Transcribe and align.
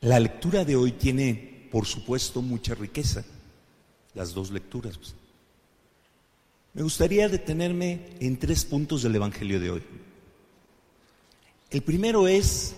La 0.00 0.20
lectura 0.20 0.64
de 0.64 0.76
hoy 0.76 0.92
tiene, 0.92 1.68
por 1.70 1.86
supuesto, 1.86 2.42
mucha 2.42 2.74
riqueza, 2.74 3.24
las 4.14 4.34
dos 4.34 4.50
lecturas. 4.50 4.98
Me 6.74 6.82
gustaría 6.82 7.28
detenerme 7.28 8.10
en 8.20 8.38
tres 8.38 8.64
puntos 8.64 9.02
del 9.02 9.16
Evangelio 9.16 9.58
de 9.58 9.70
hoy. 9.70 9.82
El 11.70 11.82
primero 11.82 12.28
es, 12.28 12.76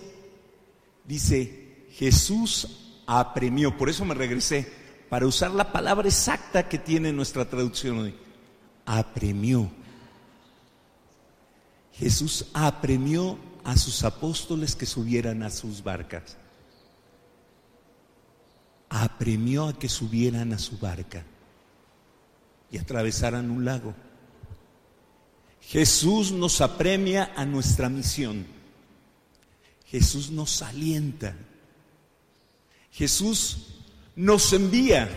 dice, 1.05 1.85
Jesús 1.91 3.01
apremió, 3.05 3.77
por 3.77 3.89
eso 3.89 4.05
me 4.05 4.15
regresé, 4.15 4.71
para 5.09 5.27
usar 5.27 5.51
la 5.51 5.73
palabra 5.73 6.07
exacta 6.07 6.69
que 6.69 6.77
tiene 6.77 7.11
nuestra 7.11 7.49
traducción 7.49 7.99
hoy, 7.99 8.15
apremió. 8.85 9.69
Jesús 11.93 12.45
apremió 12.53 13.37
a 13.65 13.75
sus 13.75 14.03
apóstoles 14.05 14.75
que 14.75 14.85
subieran 14.85 15.43
a 15.43 15.49
sus 15.49 15.83
barcas 15.83 16.37
apremió 18.89 19.67
a 19.67 19.77
que 19.77 19.87
subieran 19.87 20.51
a 20.53 20.59
su 20.59 20.77
barca 20.77 21.23
y 22.71 22.77
atravesaran 22.77 23.49
un 23.51 23.65
lago. 23.65 23.93
Jesús 25.61 26.31
nos 26.31 26.61
apremia 26.61 27.31
a 27.35 27.45
nuestra 27.45 27.89
misión. 27.89 28.45
Jesús 29.85 30.31
nos 30.31 30.61
alienta. 30.61 31.35
Jesús 32.91 33.67
nos 34.15 34.51
envía, 34.53 35.07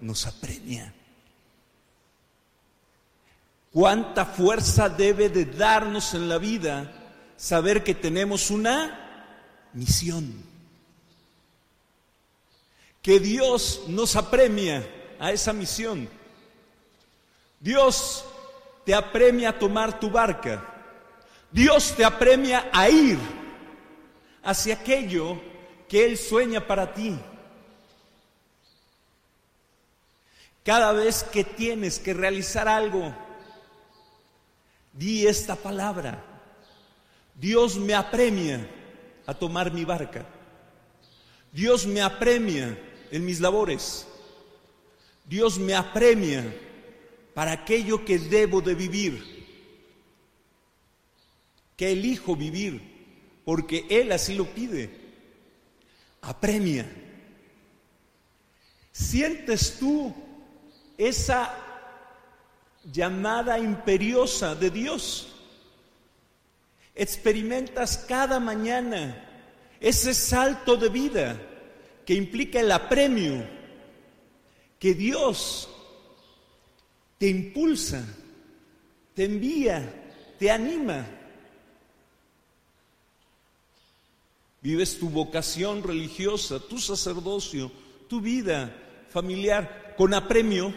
nos 0.00 0.26
apremia. 0.26 0.92
¿Cuánta 3.72 4.26
fuerza 4.26 4.88
debe 4.88 5.28
de 5.28 5.44
darnos 5.44 6.14
en 6.14 6.28
la 6.28 6.38
vida 6.38 6.92
saber 7.36 7.84
que 7.84 7.94
tenemos 7.94 8.50
una 8.50 9.68
misión? 9.72 10.49
Que 13.02 13.18
Dios 13.18 13.82
nos 13.88 14.16
apremia 14.16 14.86
a 15.18 15.32
esa 15.32 15.52
misión. 15.52 16.08
Dios 17.58 18.24
te 18.84 18.94
apremia 18.94 19.50
a 19.50 19.58
tomar 19.58 19.98
tu 19.98 20.10
barca. 20.10 20.66
Dios 21.50 21.94
te 21.96 22.04
apremia 22.04 22.68
a 22.72 22.88
ir 22.88 23.18
hacia 24.42 24.74
aquello 24.74 25.40
que 25.88 26.04
Él 26.04 26.16
sueña 26.16 26.66
para 26.66 26.94
ti. 26.94 27.18
Cada 30.62 30.92
vez 30.92 31.24
que 31.24 31.42
tienes 31.42 31.98
que 31.98 32.14
realizar 32.14 32.68
algo, 32.68 33.14
di 34.92 35.26
esta 35.26 35.56
palabra. 35.56 36.22
Dios 37.34 37.76
me 37.76 37.94
apremia 37.94 38.68
a 39.26 39.34
tomar 39.34 39.72
mi 39.72 39.84
barca. 39.84 40.26
Dios 41.52 41.86
me 41.86 42.02
apremia 42.02 42.78
en 43.10 43.24
mis 43.24 43.40
labores. 43.40 44.06
Dios 45.24 45.58
me 45.58 45.74
apremia 45.74 46.44
para 47.34 47.52
aquello 47.52 48.04
que 48.04 48.18
debo 48.18 48.60
de 48.60 48.74
vivir, 48.74 49.46
que 51.76 51.92
elijo 51.92 52.36
vivir, 52.36 52.80
porque 53.44 53.86
Él 53.88 54.12
así 54.12 54.34
lo 54.34 54.46
pide. 54.46 54.90
Apremia. 56.20 56.86
¿Sientes 58.92 59.78
tú 59.78 60.14
esa 60.98 61.56
llamada 62.84 63.58
imperiosa 63.58 64.54
de 64.54 64.70
Dios? 64.70 65.34
Experimentas 66.94 67.96
cada 67.96 68.40
mañana 68.40 69.26
ese 69.80 70.12
salto 70.12 70.76
de 70.76 70.88
vida 70.90 71.49
que 72.04 72.14
implica 72.14 72.60
el 72.60 72.72
apremio, 72.72 73.44
que 74.78 74.94
Dios 74.94 75.68
te 77.18 77.28
impulsa, 77.28 78.04
te 79.14 79.24
envía, 79.24 80.12
te 80.38 80.50
anima. 80.50 81.06
Vives 84.62 84.98
tu 84.98 85.08
vocación 85.08 85.82
religiosa, 85.82 86.58
tu 86.58 86.78
sacerdocio, 86.78 87.70
tu 88.08 88.20
vida 88.20 88.74
familiar 89.10 89.94
con 89.96 90.14
apremio. 90.14 90.74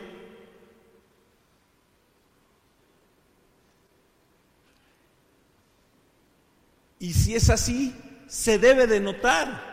Y 6.99 7.13
si 7.13 7.35
es 7.35 7.49
así, 7.49 7.93
se 8.27 8.57
debe 8.57 8.87
de 8.87 8.99
notar 8.99 9.72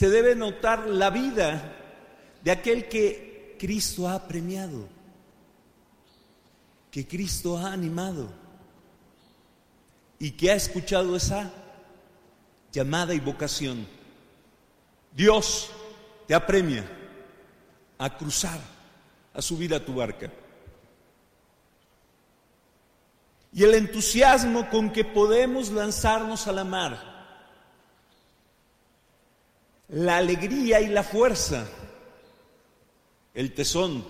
se 0.00 0.08
debe 0.08 0.34
notar 0.34 0.86
la 0.88 1.10
vida 1.10 1.76
de 2.42 2.50
aquel 2.50 2.88
que 2.88 3.54
Cristo 3.60 4.08
ha 4.08 4.26
premiado, 4.26 4.88
que 6.90 7.06
Cristo 7.06 7.58
ha 7.58 7.70
animado 7.70 8.32
y 10.18 10.30
que 10.30 10.52
ha 10.52 10.54
escuchado 10.54 11.14
esa 11.16 11.52
llamada 12.72 13.12
y 13.12 13.20
vocación. 13.20 13.86
Dios 15.14 15.70
te 16.26 16.34
apremia 16.34 16.82
a 17.98 18.16
cruzar, 18.16 18.58
a 19.34 19.42
subir 19.42 19.74
a 19.74 19.84
tu 19.84 19.96
barca. 19.96 20.32
Y 23.52 23.64
el 23.64 23.74
entusiasmo 23.74 24.70
con 24.70 24.90
que 24.94 25.04
podemos 25.04 25.70
lanzarnos 25.70 26.46
a 26.46 26.52
la 26.52 26.64
mar 26.64 27.09
la 29.92 30.18
alegría 30.18 30.80
y 30.80 30.88
la 30.88 31.02
fuerza, 31.02 31.66
el 33.34 33.52
tesón. 33.54 34.04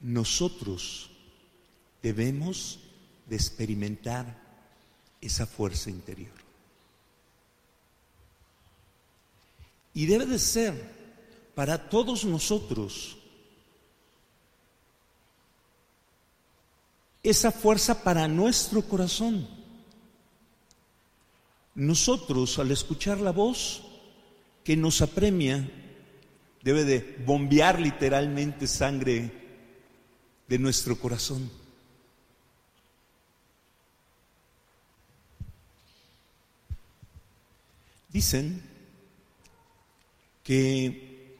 Nosotros 0.00 1.10
debemos 2.02 2.78
de 3.26 3.36
experimentar 3.36 4.40
esa 5.20 5.46
fuerza 5.46 5.90
interior. 5.90 6.32
Y 9.92 10.06
debe 10.06 10.26
de 10.26 10.38
ser 10.38 10.96
para 11.54 11.88
todos 11.88 12.24
nosotros 12.24 13.16
esa 17.30 17.50
fuerza 17.50 18.04
para 18.04 18.28
nuestro 18.28 18.82
corazón. 18.82 19.48
Nosotros, 21.74 22.58
al 22.60 22.70
escuchar 22.70 23.18
la 23.18 23.32
voz 23.32 23.82
que 24.62 24.76
nos 24.76 25.02
apremia, 25.02 25.68
debe 26.62 26.84
de 26.84 27.16
bombear 27.26 27.80
literalmente 27.80 28.68
sangre 28.68 29.32
de 30.46 30.58
nuestro 30.60 30.96
corazón. 30.98 31.50
Dicen 38.08 38.62
que 40.44 41.36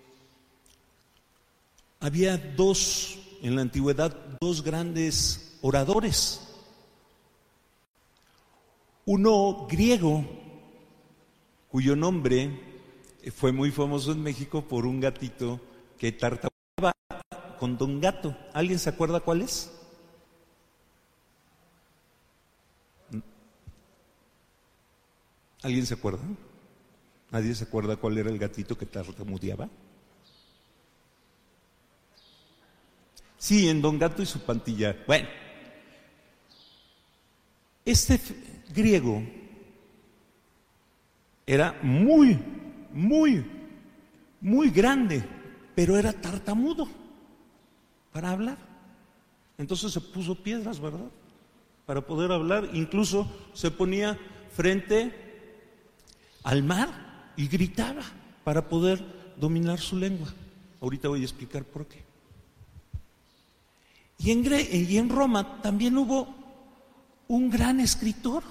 había 2.01 2.37
dos, 2.37 3.19
en 3.41 3.55
la 3.55 3.63
antigüedad, 3.63 4.15
dos 4.41 4.63
grandes 4.63 5.46
oradores. 5.67 6.41
Uno 9.05 9.67
griego, 9.69 10.25
cuyo 11.69 11.97
nombre 11.97 12.61
fue 13.35 13.53
muy 13.53 13.71
famoso 13.73 14.13
en 14.13 14.23
México 14.23 14.63
por 14.63 14.87
un 14.87 15.01
gatito 15.01 15.61
que 15.99 16.13
tartamudeaba 16.13 16.93
con 17.59 17.77
Don 17.77 18.01
Gato. 18.01 18.37
¿Alguien 18.53 18.79
se 18.79 18.91
acuerda 18.91 19.21
cuál 19.21 19.43
es? 19.43 19.73
¿Alguien 25.63 25.87
se 25.87 25.95
acuerda? 25.95 26.23
¿Nadie 27.33 27.55
se 27.57 27.65
acuerda 27.65 27.97
cuál 27.97 28.19
era 28.19 28.31
el 28.31 28.39
gatito 28.39 28.79
que 28.79 28.87
tartamudeaba? 28.87 29.69
Sí, 33.37 33.69
en 33.69 33.83
Don 33.83 33.99
Gato 33.99 34.23
y 34.23 34.27
su 34.27 34.41
pantilla. 34.41 34.97
Bueno, 35.07 35.29
este 37.87 38.21
griego 38.75 39.23
era 41.47 41.79
muy, 41.83 42.39
muy, 42.93 43.45
muy 44.41 44.71
grande, 44.71 45.25
pero 45.75 45.97
era 45.97 46.13
tartamudo 46.13 46.89
para 48.13 48.33
hablar. 48.33 48.59
Entonces 49.57 49.93
se 49.93 50.01
puso 50.01 50.35
piedras, 50.35 50.81
¿verdad? 50.81 51.09
Para 51.87 52.01
poder 52.01 52.33
hablar. 52.33 52.69
Incluso 52.75 53.31
se 53.55 53.71
ponía 53.71 54.19
frente 54.53 55.15
al 56.43 56.63
mar 56.63 57.33
y 57.37 57.47
gritaba 57.49 58.03
para 58.45 58.69
poder 58.69 59.05
dominar 59.37 59.79
su 59.79 59.97
lengua. 59.97 60.29
Ahorita 60.81 61.09
voy 61.09 61.21
a 61.21 61.25
explicar 61.25 61.65
por 61.65 61.87
qué. 61.87 62.05
Y 64.19 64.97
en, 64.97 65.09
Roma 65.09 65.61
también 65.63 65.97
hubo 65.99 66.35
un 67.29 67.51
gran 67.51 67.81
escritor. 67.81 68.43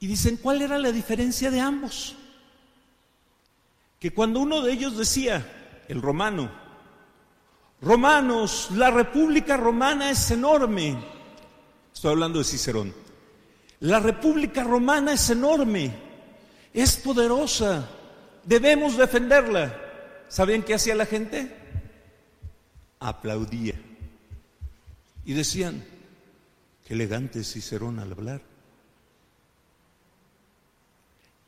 Y 0.00 0.06
dicen, 0.06 0.36
¿cuál 0.36 0.62
era 0.62 0.78
la 0.78 0.92
diferencia 0.92 1.50
de 1.50 1.60
ambos? 1.60 2.16
Que 3.98 4.12
cuando 4.12 4.40
uno 4.40 4.60
de 4.60 4.72
ellos 4.72 4.96
decía, 4.96 5.82
el 5.88 6.02
romano, 6.02 6.50
romanos, 7.80 8.68
la 8.72 8.90
República 8.90 9.56
Romana 9.56 10.10
es 10.10 10.30
enorme, 10.30 10.96
estoy 11.94 12.10
hablando 12.10 12.38
de 12.38 12.44
Cicerón, 12.44 12.94
la 13.80 14.00
República 14.00 14.62
Romana 14.62 15.12
es 15.12 15.30
enorme, 15.30 15.90
es 16.74 16.96
poderosa, 16.96 17.88
debemos 18.44 18.96
defenderla. 18.96 19.80
¿Sabían 20.28 20.62
qué 20.62 20.74
hacía 20.74 20.94
la 20.94 21.06
gente? 21.06 21.64
aplaudía. 23.04 23.74
Y 25.24 25.34
decían, 25.34 25.84
qué 26.84 26.94
elegante 26.94 27.42
Cicerón 27.42 27.98
al 27.98 28.12
hablar. 28.12 28.42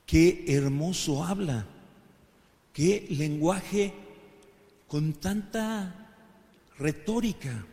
Qué 0.06 0.44
hermoso 0.48 1.24
habla. 1.24 1.66
Qué 2.72 3.06
lenguaje 3.10 3.92
con 4.86 5.14
tanta 5.14 6.14
retórica. 6.78 7.64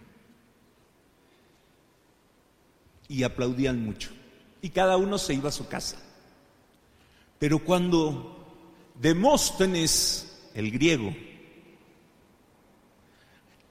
Y 3.07 3.23
aplaudían 3.23 3.83
mucho. 3.83 4.11
Y 4.61 4.69
cada 4.69 4.97
uno 4.97 5.17
se 5.17 5.33
iba 5.33 5.49
a 5.49 5.51
su 5.51 5.67
casa. 5.67 5.97
Pero 7.37 7.59
cuando 7.59 8.33
Demóstenes, 8.99 10.49
el 10.53 10.71
griego, 10.71 11.13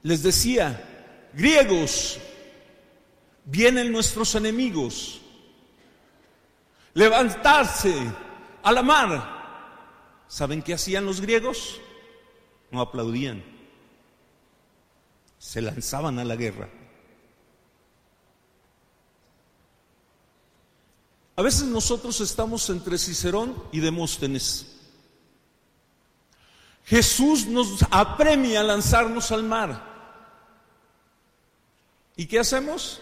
les 0.03 0.21
decía, 0.21 1.29
griegos, 1.33 2.19
vienen 3.45 3.91
nuestros 3.91 4.35
enemigos, 4.35 5.21
levantarse 6.93 7.93
a 8.61 8.71
la 8.71 8.81
mar. 8.81 10.25
¿Saben 10.27 10.61
qué 10.61 10.73
hacían 10.73 11.05
los 11.05 11.21
griegos? 11.21 11.79
No 12.71 12.81
aplaudían, 12.81 13.43
se 15.37 15.61
lanzaban 15.61 16.19
a 16.19 16.23
la 16.23 16.35
guerra. 16.35 16.69
A 21.35 21.41
veces 21.41 21.63
nosotros 21.63 22.21
estamos 22.21 22.69
entre 22.69 22.97
Cicerón 22.97 23.63
y 23.71 23.79
Demóstenes. 23.79 24.73
Jesús 26.85 27.47
nos 27.47 27.83
apremia 27.89 28.59
a 28.59 28.63
lanzarnos 28.63 29.31
al 29.31 29.43
mar. 29.43 29.93
¿Y 32.15 32.27
qué 32.27 32.39
hacemos? 32.39 33.01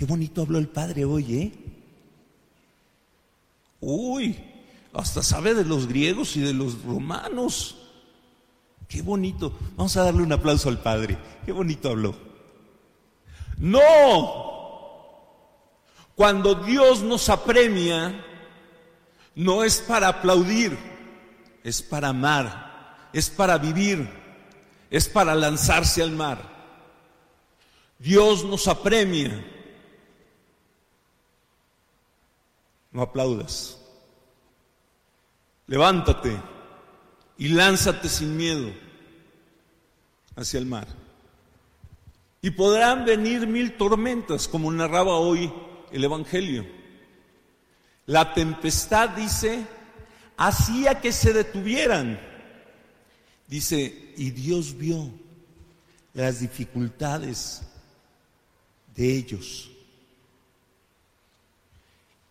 Qué 0.00 0.06
bonito 0.06 0.40
habló 0.40 0.56
el 0.56 0.68
Padre 0.68 1.04
hoy, 1.04 1.34
¿eh? 1.36 1.52
Uy, 3.80 4.34
hasta 4.94 5.22
sabe 5.22 5.52
de 5.52 5.66
los 5.66 5.86
griegos 5.86 6.38
y 6.38 6.40
de 6.40 6.54
los 6.54 6.82
romanos. 6.84 7.76
Qué 8.88 9.02
bonito. 9.02 9.52
Vamos 9.76 9.94
a 9.98 10.04
darle 10.04 10.22
un 10.22 10.32
aplauso 10.32 10.70
al 10.70 10.80
Padre. 10.80 11.18
Qué 11.44 11.52
bonito 11.52 11.90
habló. 11.90 12.16
No. 13.58 14.32
Cuando 16.14 16.54
Dios 16.54 17.02
nos 17.02 17.28
apremia, 17.28 18.24
no 19.34 19.64
es 19.64 19.82
para 19.82 20.08
aplaudir, 20.08 20.78
es 21.62 21.82
para 21.82 22.08
amar, 22.08 23.10
es 23.12 23.28
para 23.28 23.58
vivir, 23.58 24.08
es 24.90 25.10
para 25.10 25.34
lanzarse 25.34 26.02
al 26.02 26.12
mar. 26.12 26.40
Dios 27.98 28.46
nos 28.46 28.66
apremia. 28.66 29.58
No 32.92 33.02
aplaudas. 33.02 33.78
Levántate 35.66 36.36
y 37.38 37.48
lánzate 37.48 38.08
sin 38.08 38.36
miedo 38.36 38.72
hacia 40.36 40.58
el 40.58 40.66
mar. 40.66 40.88
Y 42.42 42.50
podrán 42.50 43.04
venir 43.04 43.46
mil 43.46 43.76
tormentas, 43.76 44.48
como 44.48 44.72
narraba 44.72 45.16
hoy 45.16 45.52
el 45.92 46.04
Evangelio. 46.04 46.66
La 48.06 48.34
tempestad, 48.34 49.10
dice, 49.10 49.64
hacía 50.36 51.00
que 51.00 51.12
se 51.12 51.32
detuvieran. 51.32 52.18
Dice, 53.46 54.12
y 54.16 54.30
Dios 54.30 54.76
vio 54.76 55.10
las 56.14 56.40
dificultades 56.40 57.62
de 58.96 59.16
ellos. 59.16 59.70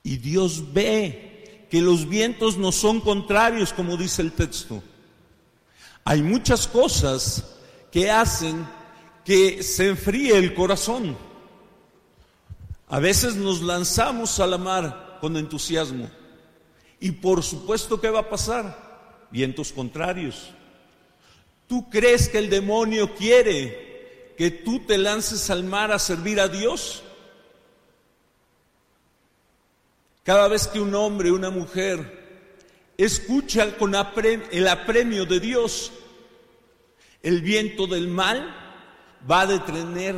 Y 0.03 0.17
Dios 0.17 0.73
ve 0.73 1.67
que 1.69 1.81
los 1.81 2.07
vientos 2.07 2.57
no 2.57 2.71
son 2.71 2.99
contrarios, 2.99 3.73
como 3.73 3.97
dice 3.97 4.21
el 4.21 4.31
texto. 4.31 4.81
Hay 6.03 6.23
muchas 6.23 6.67
cosas 6.67 7.45
que 7.91 8.09
hacen 8.09 8.67
que 9.23 9.61
se 9.61 9.89
enfríe 9.89 10.37
el 10.37 10.53
corazón. 10.53 11.15
A 12.87 12.99
veces 12.99 13.35
nos 13.35 13.61
lanzamos 13.61 14.39
a 14.39 14.47
la 14.47 14.57
mar 14.57 15.17
con 15.21 15.37
entusiasmo. 15.37 16.09
Y 16.99 17.11
por 17.11 17.43
supuesto, 17.43 18.01
¿qué 18.01 18.09
va 18.09 18.21
a 18.21 18.29
pasar? 18.29 19.27
Vientos 19.29 19.71
contrarios. 19.71 20.49
¿Tú 21.67 21.87
crees 21.89 22.27
que 22.29 22.39
el 22.39 22.49
demonio 22.49 23.13
quiere 23.13 24.33
que 24.37 24.49
tú 24.49 24.79
te 24.79 24.97
lances 24.97 25.49
al 25.51 25.63
mar 25.63 25.91
a 25.91 25.99
servir 25.99 26.39
a 26.39 26.47
Dios? 26.47 27.03
Cada 30.23 30.47
vez 30.47 30.67
que 30.67 30.79
un 30.79 30.93
hombre, 30.95 31.31
una 31.31 31.49
mujer, 31.49 32.19
escucha 32.97 33.77
con 33.77 33.95
el 33.95 34.67
apremio 34.67 35.25
de 35.25 35.39
Dios, 35.39 35.91
el 37.23 37.41
viento 37.41 37.87
del 37.87 38.07
mal 38.07 38.55
va 39.29 39.41
a 39.41 39.47
detener, 39.47 40.15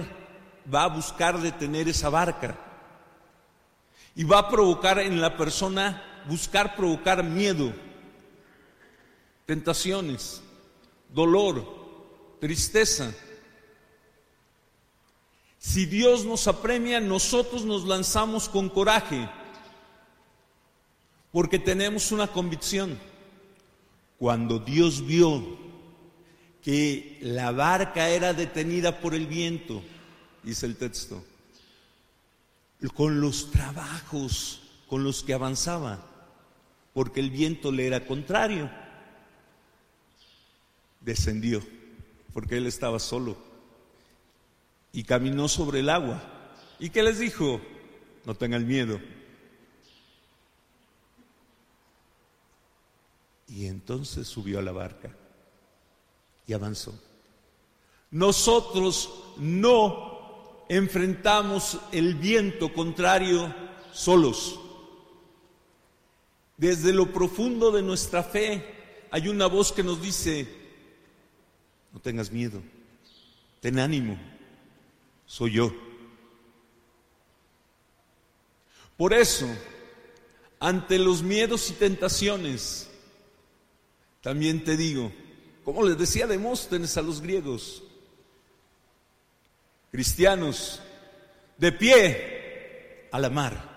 va 0.74 0.84
a 0.84 0.88
buscar 0.88 1.39
detener 1.39 1.88
esa 1.88 2.10
barca 2.10 2.58
y 4.15 4.24
va 4.24 4.39
a 4.39 4.50
provocar 4.50 5.00
en 5.00 5.22
la 5.22 5.38
persona, 5.38 6.24
buscar 6.27 6.75
provocar 6.75 7.24
miedo, 7.24 7.74
tentaciones, 9.46 10.41
dolor, 11.10 12.38
tristeza. 12.39 13.13
Si 15.58 15.86
Dios 15.86 16.25
nos 16.25 16.48
apremia, 16.48 17.00
nosotros 17.00 17.63
nos 17.63 17.86
lanzamos 17.86 18.50
con 18.50 18.70
coraje, 18.70 19.29
porque 21.32 21.60
tenemos 21.60 22.12
una 22.12 22.28
convicción. 22.28 22.98
Cuando 24.18 24.60
Dios 24.60 25.06
vio 25.06 25.58
que 26.62 27.18
la 27.22 27.52
barca 27.52 28.10
era 28.10 28.34
detenida 28.34 29.00
por 29.00 29.16
el 29.16 29.26
viento, 29.26 29.82
dice 30.44 30.66
el 30.66 30.76
texto, 30.76 31.24
con 32.94 33.22
los 33.22 33.52
trabajos 33.52 34.62
con 34.88 35.04
los 35.04 35.24
que 35.24 35.34
avanzaba, 35.34 36.06
porque 36.94 37.20
el 37.22 37.32
viento 37.32 37.72
le 37.72 37.88
era 37.88 38.06
contrario. 38.06 38.70
descendió, 41.00 41.64
porque 42.32 42.58
él 42.58 42.68
estaba 42.68 43.00
solo, 43.00 43.38
y 44.94 45.04
caminó 45.04 45.48
sobre 45.48 45.80
el 45.80 45.90
agua. 45.90 46.22
¿Y 46.78 46.90
qué 46.90 47.02
les 47.02 47.18
dijo? 47.18 47.60
No 48.26 48.36
tengan 48.36 48.68
miedo. 48.68 49.00
Y 53.51 53.65
entonces 53.65 54.27
subió 54.27 54.60
a 54.60 54.62
la 54.62 54.72
barca 54.72 55.13
y 56.48 56.53
avanzó. 56.53 56.98
Nosotros 58.10 59.10
no 59.38 60.65
enfrentamos 60.70 61.77
el 61.91 62.15
viento 62.15 62.74
contrario 62.74 63.53
solos. 63.91 64.58
Desde 66.55 66.93
lo 66.93 67.12
profundo 67.12 67.72
de 67.72 67.81
nuestra 67.81 68.24
fe 68.24 69.05
hay 69.12 69.27
una 69.27 69.48
voz 69.48 69.74
que 69.74 69.84
nos 69.84 70.01
dice, 70.01 70.48
no 71.91 72.00
tengas 72.00 72.31
miedo, 72.31 72.62
ten 73.60 73.79
ánimo, 73.79 74.17
soy 75.25 75.53
yo. 75.53 75.74
Por 78.96 79.13
eso, 79.13 79.48
ante 80.60 80.98
los 81.00 81.22
miedos 81.22 81.70
y 81.70 81.74
tentaciones, 81.74 82.91
también 84.22 84.63
te 84.63 84.78
digo, 84.78 85.12
como 85.63 85.84
les 85.84 85.98
decía 85.98 86.28
Demóstenes 86.28 86.96
a 86.98 87.01
los 87.01 87.22
griegos, 87.22 87.84
cristianos, 89.92 90.80
de 91.58 91.72
pie 91.72 93.10
a 93.12 93.20
la 93.20 93.30
mar. 93.30 93.72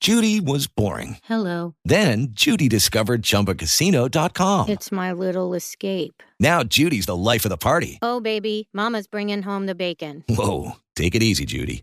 Judy 0.00 0.40
was 0.40 0.66
boring. 0.66 1.18
Hello. 1.24 1.74
Then 1.84 2.28
Judy 2.32 2.68
discovered 2.68 3.22
ChumbaCasino.com. 3.22 4.70
It's 4.70 4.90
my 4.90 5.12
little 5.12 5.52
escape. 5.52 6.22
Now 6.40 6.62
Judy's 6.62 7.04
the 7.04 7.16
life 7.16 7.44
of 7.44 7.50
the 7.50 7.58
party. 7.58 7.98
Oh, 8.00 8.18
baby, 8.18 8.68
Mama's 8.72 9.06
bringing 9.06 9.42
home 9.42 9.66
the 9.66 9.74
bacon. 9.74 10.24
Whoa, 10.26 10.76
take 10.96 11.14
it 11.14 11.22
easy, 11.22 11.44
Judy. 11.44 11.82